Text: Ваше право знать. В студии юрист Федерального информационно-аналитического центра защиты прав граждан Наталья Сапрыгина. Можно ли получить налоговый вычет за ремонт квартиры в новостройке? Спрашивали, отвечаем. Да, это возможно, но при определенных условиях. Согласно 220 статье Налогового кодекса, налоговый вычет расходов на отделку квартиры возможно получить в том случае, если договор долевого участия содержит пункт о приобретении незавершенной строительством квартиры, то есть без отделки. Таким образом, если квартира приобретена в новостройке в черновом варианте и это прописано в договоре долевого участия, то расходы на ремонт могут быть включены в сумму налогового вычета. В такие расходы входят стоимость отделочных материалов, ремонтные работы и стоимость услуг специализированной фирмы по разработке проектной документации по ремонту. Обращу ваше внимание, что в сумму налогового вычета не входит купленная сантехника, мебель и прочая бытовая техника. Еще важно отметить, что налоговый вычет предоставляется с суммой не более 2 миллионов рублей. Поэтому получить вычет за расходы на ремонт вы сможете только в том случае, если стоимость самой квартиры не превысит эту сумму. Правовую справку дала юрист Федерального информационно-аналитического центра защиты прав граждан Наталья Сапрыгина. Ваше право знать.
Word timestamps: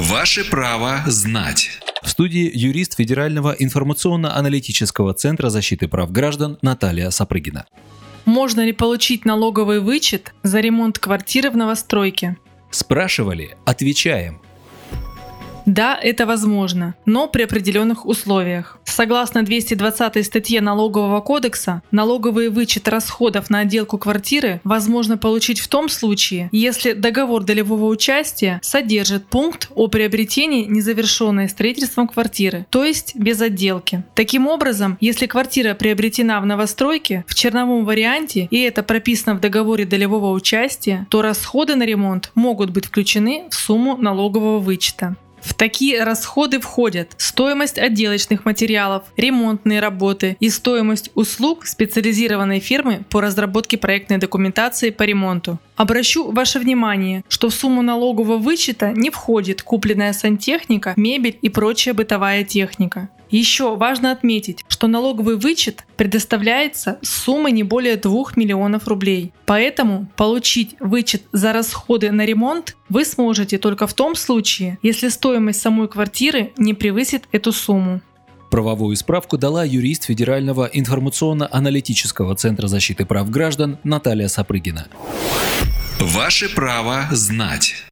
Ваше 0.00 0.48
право 0.48 1.02
знать. 1.04 1.78
В 2.02 2.08
студии 2.08 2.50
юрист 2.54 2.96
Федерального 2.96 3.54
информационно-аналитического 3.58 5.12
центра 5.12 5.50
защиты 5.50 5.88
прав 5.88 6.10
граждан 6.10 6.56
Наталья 6.62 7.10
Сапрыгина. 7.10 7.66
Можно 8.24 8.64
ли 8.64 8.72
получить 8.72 9.26
налоговый 9.26 9.80
вычет 9.80 10.32
за 10.42 10.60
ремонт 10.60 10.98
квартиры 10.98 11.50
в 11.50 11.56
новостройке? 11.58 12.38
Спрашивали, 12.70 13.58
отвечаем. 13.66 14.40
Да, 15.66 15.98
это 16.00 16.26
возможно, 16.26 16.94
но 17.04 17.28
при 17.28 17.42
определенных 17.42 18.06
условиях. 18.06 18.78
Согласно 18.84 19.42
220 19.42 20.26
статье 20.26 20.60
Налогового 20.60 21.20
кодекса, 21.20 21.82
налоговый 21.90 22.48
вычет 22.48 22.88
расходов 22.88 23.50
на 23.50 23.60
отделку 23.60 23.98
квартиры 23.98 24.60
возможно 24.64 25.16
получить 25.16 25.60
в 25.60 25.68
том 25.68 25.88
случае, 25.88 26.48
если 26.52 26.92
договор 26.92 27.44
долевого 27.44 27.86
участия 27.86 28.58
содержит 28.62 29.26
пункт 29.26 29.68
о 29.74 29.88
приобретении 29.88 30.64
незавершенной 30.64 31.48
строительством 31.48 32.08
квартиры, 32.08 32.66
то 32.70 32.84
есть 32.84 33.14
без 33.14 33.40
отделки. 33.40 34.02
Таким 34.14 34.46
образом, 34.48 34.98
если 35.00 35.26
квартира 35.26 35.74
приобретена 35.74 36.40
в 36.40 36.46
новостройке 36.46 37.24
в 37.26 37.34
черновом 37.34 37.84
варианте 37.84 38.48
и 38.50 38.60
это 38.60 38.82
прописано 38.82 39.34
в 39.36 39.40
договоре 39.40 39.84
долевого 39.84 40.32
участия, 40.32 41.06
то 41.10 41.22
расходы 41.22 41.76
на 41.76 41.84
ремонт 41.84 42.32
могут 42.34 42.70
быть 42.70 42.86
включены 42.86 43.44
в 43.50 43.54
сумму 43.54 43.96
налогового 43.96 44.58
вычета. 44.58 45.16
В 45.42 45.54
такие 45.54 46.02
расходы 46.02 46.60
входят 46.60 47.12
стоимость 47.16 47.78
отделочных 47.78 48.44
материалов, 48.44 49.04
ремонтные 49.16 49.80
работы 49.80 50.36
и 50.40 50.48
стоимость 50.50 51.10
услуг 51.14 51.66
специализированной 51.66 52.60
фирмы 52.60 53.04
по 53.08 53.20
разработке 53.20 53.78
проектной 53.78 54.18
документации 54.18 54.90
по 54.90 55.02
ремонту. 55.02 55.58
Обращу 55.76 56.30
ваше 56.30 56.58
внимание, 56.58 57.24
что 57.28 57.48
в 57.48 57.54
сумму 57.54 57.82
налогового 57.82 58.38
вычета 58.38 58.92
не 58.92 59.10
входит 59.10 59.62
купленная 59.62 60.12
сантехника, 60.12 60.94
мебель 60.96 61.38
и 61.40 61.48
прочая 61.48 61.94
бытовая 61.94 62.44
техника. 62.44 63.08
Еще 63.30 63.76
важно 63.76 64.10
отметить, 64.10 64.64
что 64.68 64.86
налоговый 64.86 65.36
вычет 65.36 65.84
предоставляется 65.96 66.98
с 67.02 67.08
суммой 67.08 67.52
не 67.52 67.62
более 67.62 67.96
2 67.96 68.32
миллионов 68.36 68.88
рублей. 68.88 69.32
Поэтому 69.46 70.08
получить 70.16 70.76
вычет 70.80 71.22
за 71.32 71.52
расходы 71.52 72.10
на 72.10 72.24
ремонт 72.24 72.76
вы 72.88 73.04
сможете 73.04 73.58
только 73.58 73.86
в 73.86 73.94
том 73.94 74.16
случае, 74.16 74.78
если 74.82 75.08
стоимость 75.08 75.60
самой 75.60 75.88
квартиры 75.88 76.52
не 76.56 76.74
превысит 76.74 77.24
эту 77.32 77.52
сумму. 77.52 78.00
Правовую 78.50 78.96
справку 78.96 79.38
дала 79.38 79.64
юрист 79.64 80.04
Федерального 80.04 80.68
информационно-аналитического 80.72 82.34
центра 82.34 82.66
защиты 82.66 83.06
прав 83.06 83.30
граждан 83.30 83.78
Наталья 83.84 84.26
Сапрыгина. 84.26 84.88
Ваше 86.00 86.52
право 86.52 87.06
знать. 87.12 87.84